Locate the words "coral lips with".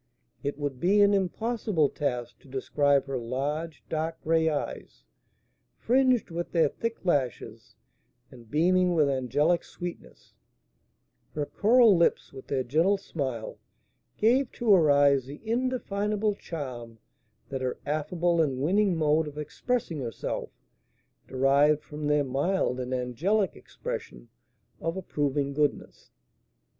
11.45-12.47